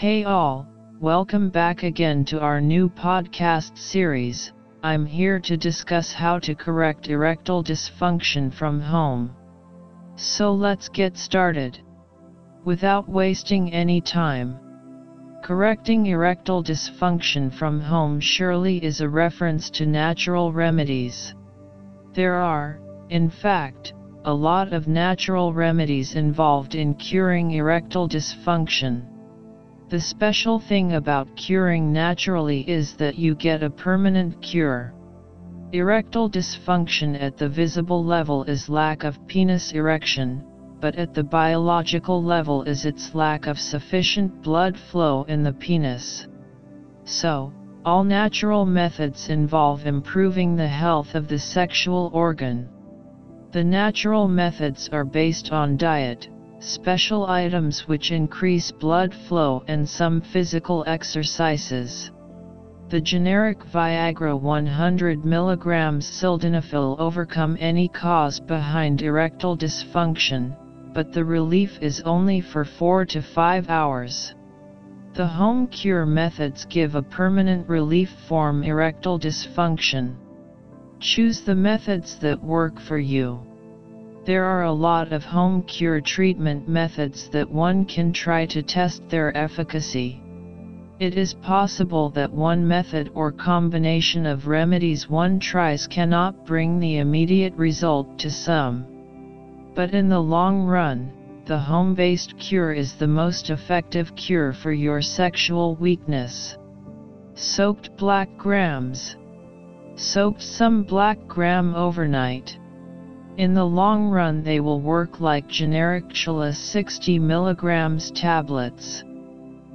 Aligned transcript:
Hey 0.00 0.24
all, 0.24 0.66
welcome 0.98 1.50
back 1.50 1.82
again 1.82 2.24
to 2.24 2.40
our 2.40 2.58
new 2.58 2.88
podcast 2.88 3.76
series. 3.76 4.50
I'm 4.82 5.04
here 5.04 5.38
to 5.40 5.58
discuss 5.58 6.10
how 6.10 6.38
to 6.38 6.54
correct 6.54 7.08
erectile 7.08 7.62
dysfunction 7.62 8.50
from 8.50 8.80
home. 8.80 9.36
So 10.16 10.54
let's 10.54 10.88
get 10.88 11.18
started. 11.18 11.80
Without 12.64 13.10
wasting 13.10 13.74
any 13.74 14.00
time. 14.00 14.58
Correcting 15.42 16.06
erectile 16.06 16.64
dysfunction 16.64 17.52
from 17.52 17.78
home 17.78 18.20
surely 18.20 18.82
is 18.82 19.02
a 19.02 19.08
reference 19.10 19.68
to 19.68 19.84
natural 19.84 20.50
remedies. 20.50 21.34
There 22.14 22.36
are, 22.36 22.80
in 23.10 23.28
fact, 23.28 23.92
a 24.24 24.32
lot 24.32 24.72
of 24.72 24.88
natural 24.88 25.52
remedies 25.52 26.14
involved 26.14 26.74
in 26.74 26.94
curing 26.94 27.50
erectile 27.50 28.08
dysfunction. 28.08 29.09
The 29.90 29.98
special 29.98 30.60
thing 30.60 30.92
about 30.92 31.34
curing 31.34 31.92
naturally 31.92 32.60
is 32.70 32.94
that 32.98 33.18
you 33.18 33.34
get 33.34 33.64
a 33.64 33.70
permanent 33.70 34.40
cure. 34.40 34.94
Erectile 35.72 36.30
dysfunction 36.30 37.20
at 37.20 37.36
the 37.36 37.48
visible 37.48 38.04
level 38.04 38.44
is 38.44 38.68
lack 38.68 39.02
of 39.02 39.26
penis 39.26 39.72
erection, 39.72 40.44
but 40.80 40.94
at 40.94 41.12
the 41.12 41.24
biological 41.24 42.22
level 42.22 42.62
is 42.62 42.84
its 42.84 43.16
lack 43.16 43.48
of 43.48 43.58
sufficient 43.58 44.42
blood 44.42 44.78
flow 44.78 45.24
in 45.24 45.42
the 45.42 45.52
penis. 45.52 46.28
So, 47.02 47.52
all 47.84 48.04
natural 48.04 48.64
methods 48.64 49.28
involve 49.28 49.86
improving 49.86 50.54
the 50.54 50.68
health 50.68 51.16
of 51.16 51.26
the 51.26 51.40
sexual 51.40 52.12
organ. 52.14 52.68
The 53.50 53.64
natural 53.64 54.28
methods 54.28 54.88
are 54.92 55.04
based 55.04 55.50
on 55.50 55.76
diet, 55.76 56.28
special 56.60 57.26
items 57.26 57.88
which 57.88 58.12
increase 58.12 58.70
blood 58.70 59.14
flow 59.14 59.64
and 59.66 59.88
some 59.88 60.20
physical 60.20 60.84
exercises. 60.86 62.10
The 62.90 63.00
generic 63.00 63.60
Viagra 63.72 64.38
100 64.38 65.22
mg 65.22 66.02
sildenafil 66.02 66.98
overcome 66.98 67.56
any 67.58 67.88
cause 67.88 68.40
behind 68.40 69.00
erectile 69.00 69.56
dysfunction, 69.56 70.54
but 70.92 71.12
the 71.12 71.24
relief 71.24 71.78
is 71.80 72.02
only 72.02 72.40
for 72.40 72.64
4 72.64 73.06
to 73.06 73.22
5 73.22 73.70
hours. 73.70 74.34
The 75.14 75.26
home 75.26 75.66
cure 75.66 76.04
methods 76.04 76.66
give 76.66 76.94
a 76.94 77.02
permanent 77.02 77.68
relief 77.68 78.10
from 78.28 78.62
erectile 78.62 79.18
dysfunction. 79.18 80.16
Choose 80.98 81.40
the 81.40 81.54
methods 81.54 82.18
that 82.18 82.42
work 82.42 82.78
for 82.78 82.98
you. 82.98 83.49
There 84.30 84.44
are 84.44 84.62
a 84.62 84.72
lot 84.72 85.12
of 85.12 85.24
home 85.24 85.64
cure 85.64 86.00
treatment 86.00 86.68
methods 86.68 87.28
that 87.30 87.50
one 87.50 87.84
can 87.84 88.12
try 88.12 88.46
to 88.46 88.62
test 88.62 89.08
their 89.08 89.36
efficacy. 89.36 90.22
It 91.00 91.16
is 91.16 91.34
possible 91.34 92.10
that 92.10 92.32
one 92.32 92.68
method 92.68 93.10
or 93.16 93.32
combination 93.32 94.26
of 94.26 94.46
remedies 94.46 95.10
one 95.10 95.40
tries 95.40 95.88
cannot 95.88 96.46
bring 96.46 96.78
the 96.78 96.98
immediate 96.98 97.54
result 97.56 98.20
to 98.20 98.30
some. 98.30 98.86
But 99.74 99.94
in 99.94 100.08
the 100.08 100.22
long 100.22 100.64
run, 100.64 101.10
the 101.46 101.58
home-based 101.58 102.38
cure 102.38 102.72
is 102.72 102.94
the 102.94 103.08
most 103.08 103.50
effective 103.50 104.14
cure 104.14 104.52
for 104.52 104.70
your 104.70 105.02
sexual 105.02 105.74
weakness. 105.74 106.56
Soaked 107.34 107.96
black 107.96 108.28
grams. 108.38 109.16
Soak 109.96 110.40
some 110.40 110.84
black 110.84 111.18
gram 111.26 111.74
overnight. 111.74 112.56
In 113.36 113.54
the 113.54 113.64
long 113.64 114.08
run 114.08 114.42
they 114.42 114.60
will 114.60 114.80
work 114.80 115.20
like 115.20 115.46
generic 115.46 116.08
Chala 116.08 116.54
60 116.54 117.20
mg 117.20 118.12
tablets. 118.14 119.04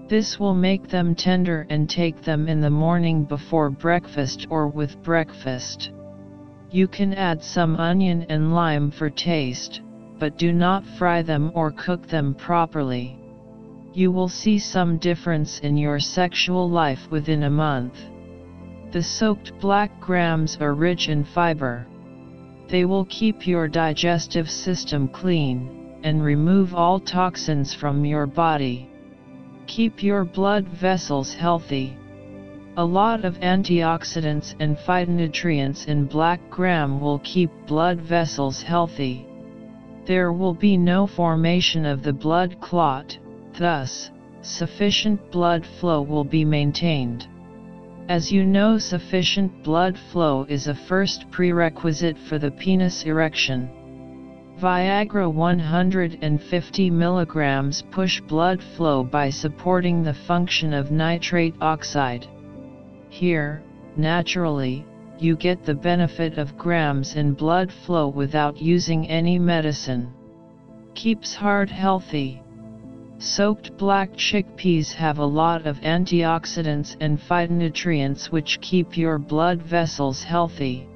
This 0.08 0.40
will 0.40 0.54
make 0.54 0.88
them 0.88 1.16
tender 1.16 1.66
and 1.70 1.90
take 1.90 2.22
them 2.22 2.48
in 2.48 2.62
the 2.62 2.70
morning 2.70 3.24
before 3.24 3.70
breakfast 3.70 4.46
or 4.50 4.68
with 4.68 5.02
breakfast. 5.02 5.92
You 6.70 6.88
can 6.88 7.14
add 7.14 7.42
some 7.42 7.78
onion 7.78 8.26
and 8.30 8.54
lime 8.54 8.92
for 8.92 9.10
taste, 9.10 9.82
but 10.20 10.38
do 10.38 10.52
not 10.52 10.86
fry 10.86 11.22
them 11.22 11.52
or 11.56 11.72
cook 11.72 12.08
them 12.08 12.36
properly. 12.36 13.18
You 13.94 14.12
will 14.12 14.28
see 14.28 14.60
some 14.60 14.98
difference 14.98 15.60
in 15.60 15.78
your 15.78 16.00
sexual 16.00 16.70
life 16.70 17.10
within 17.10 17.44
a 17.44 17.50
month. 17.50 17.98
The 18.92 19.02
soaked 19.02 19.58
black 19.60 20.00
grams 20.02 20.58
are 20.60 20.74
rich 20.74 21.08
in 21.10 21.24
fiber. 21.24 21.88
They 22.68 22.86
will 22.86 23.06
keep 23.06 23.46
your 23.46 23.68
digestive 23.68 24.50
system 24.50 25.08
clean, 25.08 26.00
and 26.04 26.24
remove 26.24 26.74
all 26.74 27.00
toxins 27.00 27.74
from 27.74 28.06
your 28.06 28.26
body. 28.26 28.90
Keep 29.68 30.04
your 30.04 30.24
blood 30.24 30.68
vessels 30.68 31.34
healthy. 31.34 31.98
A 32.78 32.84
lot 32.84 33.24
of 33.24 33.40
antioxidants 33.40 34.56
and 34.60 34.78
phytonutrients 34.78 35.88
in 35.88 36.06
black 36.06 36.42
gram 36.50 37.00
will 37.00 37.20
keep 37.20 37.50
blood 37.68 38.02
vessels 38.02 38.62
healthy. 38.62 39.26
There 40.06 40.34
will 40.34 40.54
be 40.54 40.76
no 40.76 41.08
formation 41.08 41.86
of 41.86 42.04
the 42.04 42.14
blood 42.14 42.60
clot, 42.62 43.18
thus, 43.58 44.12
sufficient 44.42 45.32
blood 45.32 45.66
flow 45.66 46.02
will 46.02 46.24
be 46.24 46.44
maintained. 46.46 47.28
As 48.08 48.32
you 48.32 48.46
know 48.46 48.78
sufficient 48.78 49.64
blood 49.64 49.98
flow 49.98 50.46
is 50.48 50.68
a 50.68 50.76
first 50.76 51.32
prerequisite 51.32 52.20
for 52.20 52.38
the 52.38 52.52
penis 52.52 53.02
erection. 53.02 53.68
Viagra 54.60 55.28
150 55.34 56.92
mg 56.92 57.92
push 57.92 58.22
blood 58.22 58.62
flow 58.62 59.04
by 59.04 59.32
supporting 59.32 60.04
the 60.04 60.14
function 60.14 60.72
of 60.72 60.92
nitrate 60.92 61.56
oxide. 61.62 62.28
Here, 63.10 63.64
naturally, 63.98 64.86
you 65.18 65.36
get 65.36 65.64
the 65.64 65.74
benefit 65.74 66.38
of 66.38 66.60
grams 66.60 67.16
in 67.16 67.34
blood 67.34 67.72
flow 67.72 68.08
without 68.08 68.62
using 68.62 69.08
any 69.08 69.40
medicine. 69.40 70.14
Keeps 70.94 71.34
heart 71.34 71.72
healthy. 71.72 72.44
Soaked 73.26 73.76
black 73.76 74.14
chickpeas 74.14 74.94
have 74.94 75.18
a 75.18 75.26
lot 75.26 75.66
of 75.66 75.82
antioxidants 75.82 76.96
and 77.00 77.20
phytonutrients 77.20 78.28
which 78.28 78.62
keep 78.62 78.96
your 78.96 79.18
blood 79.18 79.64
vessels 79.64 80.24
healthy. 80.24 80.88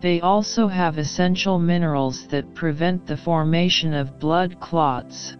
They 0.00 0.22
also 0.22 0.68
have 0.68 0.96
essential 0.96 1.58
minerals 1.58 2.26
that 2.28 2.54
prevent 2.54 3.06
the 3.06 3.18
formation 3.18 3.92
of 3.92 4.18
blood 4.18 4.58
clots. 4.58 5.36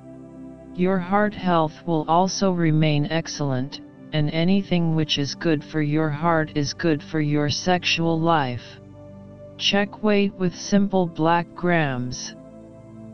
Your 0.74 0.98
heart 0.98 1.32
health 1.32 1.82
will 1.86 2.04
also 2.06 2.52
remain 2.52 3.06
excellent, 3.06 3.80
and 4.12 4.28
anything 4.28 4.94
which 4.94 5.16
is 5.16 5.34
good 5.34 5.64
for 5.64 5.80
your 5.80 6.10
heart 6.10 6.52
is 6.54 6.74
good 6.74 7.02
for 7.02 7.22
your 7.22 7.48
sexual 7.48 8.20
life. 8.20 8.78
Check 9.56 10.02
weight 10.02 10.34
with 10.34 10.54
simple 10.54 11.06
black 11.06 11.46
grams. 11.54 12.34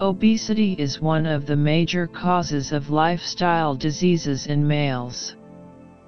Obesity 0.00 0.74
is 0.74 1.00
one 1.00 1.24
of 1.24 1.46
the 1.46 1.56
major 1.56 2.06
causes 2.06 2.70
of 2.70 2.90
lifestyle 2.90 3.74
diseases 3.74 4.46
in 4.46 4.66
males. 4.66 5.36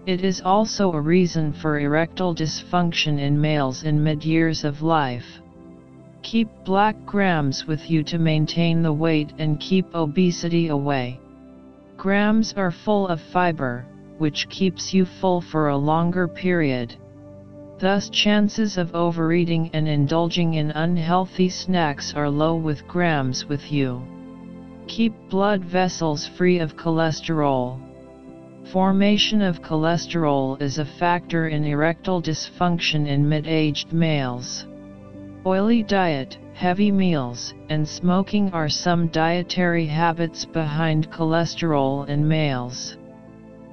It 0.04 0.22
is 0.22 0.42
also 0.42 0.92
a 0.92 1.00
reason 1.00 1.54
for 1.54 1.78
erectile 1.78 2.34
dysfunction 2.34 3.18
in 3.18 3.40
males 3.40 3.84
in 3.84 4.04
mid-years 4.04 4.62
of 4.64 4.82
life. 4.82 5.40
Keep 6.20 6.50
black 6.66 6.96
grams 7.06 7.66
with 7.66 7.90
you 7.90 8.02
to 8.02 8.18
maintain 8.18 8.82
the 8.82 8.92
weight 8.92 9.32
and 9.38 9.58
keep 9.58 9.94
obesity 9.94 10.68
away. 10.68 11.18
Grams 11.96 12.52
are 12.58 12.70
full 12.70 13.08
of 13.08 13.22
fiber, 13.22 13.86
which 14.18 14.50
keeps 14.50 14.92
you 14.92 15.06
full 15.06 15.40
for 15.40 15.68
a 15.68 15.76
longer 15.76 16.28
period. 16.28 16.94
Thus 17.80 18.10
chances 18.10 18.76
of 18.76 18.92
overeating 18.92 19.70
and 19.72 19.86
indulging 19.86 20.54
in 20.54 20.72
unhealthy 20.72 21.48
snacks 21.48 22.12
are 22.12 22.28
low 22.28 22.56
with 22.56 22.88
grams 22.88 23.48
with 23.48 23.70
you. 23.70 24.02
Keep 24.88 25.14
blood 25.30 25.62
vessels 25.64 26.26
free 26.26 26.58
of 26.58 26.76
cholesterol. 26.76 27.78
Formation 28.72 29.40
of 29.42 29.62
cholesterol 29.62 30.60
is 30.60 30.78
a 30.78 30.84
factor 30.84 31.46
in 31.46 31.62
erectile 31.62 32.20
dysfunction 32.20 33.06
in 33.06 33.28
mid-aged 33.28 33.92
males. 33.92 34.66
Oily 35.46 35.84
diet, 35.84 36.36
heavy 36.54 36.90
meals, 36.90 37.54
and 37.68 37.88
smoking 37.88 38.50
are 38.52 38.68
some 38.68 39.06
dietary 39.06 39.86
habits 39.86 40.44
behind 40.44 41.12
cholesterol 41.12 42.08
in 42.08 42.26
males. 42.26 42.96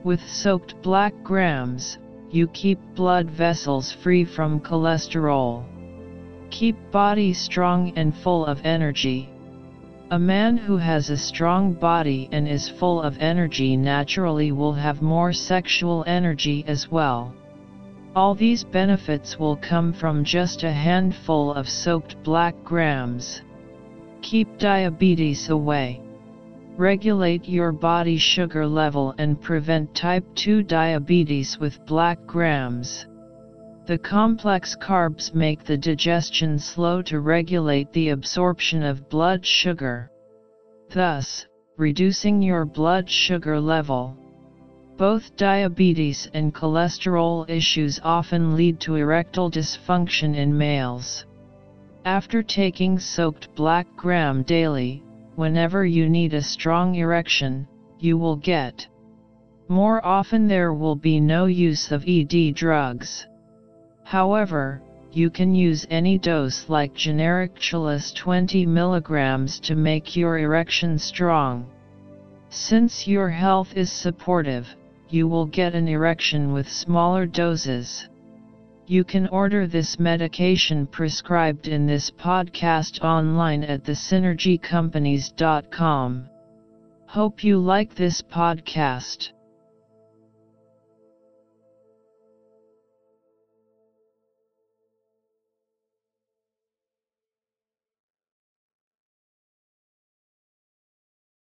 With 0.04 0.22
soaked 0.22 0.80
black 0.84 1.16
grams, 1.24 1.98
you 2.36 2.48
keep 2.48 2.78
blood 2.96 3.30
vessels 3.30 3.94
free 3.94 4.26
from 4.26 4.60
cholesterol. 4.60 5.64
Keep 6.50 6.92
body 6.92 7.32
strong 7.32 7.94
and 7.96 8.14
full 8.14 8.46
of 8.46 8.60
energy. 8.66 9.30
A 10.12 10.20
man 10.20 10.58
who 10.58 10.76
has 10.76 11.10
a 11.10 11.18
strong 11.18 11.72
body 11.72 12.28
and 12.34 12.46
is 12.48 12.68
full 12.68 13.02
of 13.02 13.18
energy 13.20 13.78
naturally 13.78 14.52
will 14.52 14.74
have 14.74 15.02
more 15.02 15.32
sexual 15.32 16.04
energy 16.08 16.66
as 16.68 16.92
well. 16.92 17.34
All 18.16 18.36
these 18.36 18.66
benefits 18.66 19.40
will 19.40 19.56
come 19.56 19.94
from 19.94 20.26
just 20.26 20.64
a 20.64 20.72
handful 20.72 21.54
of 21.54 21.70
soaked 21.70 22.22
black 22.22 22.56
grams. 22.64 23.42
Keep 24.22 24.58
diabetes 24.58 25.50
away. 25.50 26.05
Regulate 26.78 27.48
your 27.48 27.72
body 27.72 28.18
sugar 28.18 28.68
level 28.68 29.16
and 29.18 29.42
prevent 29.42 29.96
type 29.96 30.26
2 30.36 30.64
diabetes 30.64 31.58
with 31.60 31.86
black 31.86 32.26
grams. 32.26 33.08
The 33.86 33.98
complex 33.98 34.76
carbs 34.76 35.34
make 35.34 35.64
the 35.64 35.78
digestion 35.78 36.60
slow 36.60 37.02
to 37.04 37.20
regulate 37.20 37.92
the 37.94 38.10
absorption 38.10 38.84
of 38.84 39.10
blood 39.10 39.46
sugar. 39.46 40.10
Thus, 40.90 41.46
reducing 41.78 42.42
your 42.42 42.66
blood 42.66 43.10
sugar 43.10 43.60
level. 43.60 44.18
Both 44.98 45.36
diabetes 45.36 46.30
and 46.34 46.54
cholesterol 46.54 47.50
issues 47.50 48.00
often 48.04 48.56
lead 48.56 48.80
to 48.82 48.96
erectile 48.96 49.52
dysfunction 49.52 50.36
in 50.36 50.58
males. 50.58 51.26
After 52.06 52.42
taking 52.42 52.98
soaked 52.98 53.54
black 53.56 53.88
gram 53.98 54.44
daily, 54.44 55.04
whenever 55.36 55.86
you 55.86 56.10
need 56.10 56.34
a 56.34 56.42
strong 56.42 56.96
erection, 56.96 57.68
you 58.00 58.18
will 58.18 58.36
get. 58.36 58.88
More 59.68 60.06
often 60.06 60.48
there 60.48 60.74
will 60.74 60.96
be 60.96 61.20
no 61.20 61.46
use 61.46 61.92
of 61.92 62.08
ED 62.08 62.54
drugs. 62.56 63.28
However, 64.04 64.82
you 65.12 65.30
can 65.30 65.56
use 65.56 65.88
any 65.90 66.18
dose 66.18 66.70
like 66.70 66.94
generic 66.94 67.56
Cialis 67.56 68.14
20 68.14 68.68
mg 68.68 69.62
to 69.62 69.76
make 69.76 70.16
your 70.16 70.38
erection 70.38 71.00
strong. 71.00 71.66
Since 72.50 73.08
your 73.08 73.30
health 73.30 73.76
is 73.76 73.92
supportive, 73.92 74.68
you 75.10 75.28
will 75.28 75.46
get 75.46 75.74
an 75.74 75.88
erection 75.88 76.54
with 76.54 76.70
smaller 76.70 77.26
doses. 77.26 78.08
You 78.88 79.04
can 79.04 79.28
order 79.30 79.66
this 79.66 80.00
medication 80.00 80.86
prescribed 80.86 81.68
in 81.68 81.88
this 81.88 82.12
podcast 82.12 83.04
online 83.04 83.64
at 83.64 83.84
thesynergycompanies.com. 83.84 86.30
Hope 87.08 87.44
you 87.44 87.58
like 87.58 87.96
this 87.96 88.22
podcast. 88.22 89.32